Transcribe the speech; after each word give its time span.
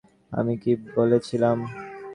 আমি 0.31 0.53
কী 0.57 0.71
বলেছিলাম? 0.95 1.57